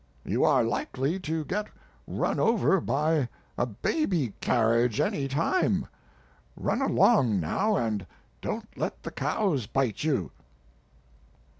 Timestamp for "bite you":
9.67-10.31